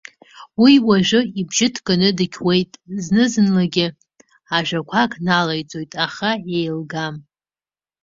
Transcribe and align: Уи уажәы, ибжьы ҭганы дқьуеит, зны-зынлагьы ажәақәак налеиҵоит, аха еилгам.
Уи 0.61 0.73
уажәы, 0.87 1.21
ибжьы 1.39 1.67
ҭганы 1.73 2.09
дқьуеит, 2.17 2.71
зны-зынлагьы 3.03 3.87
ажәақәак 4.55 5.11
налеиҵоит, 5.25 5.91
аха 6.05 6.29
еилгам. 6.57 7.15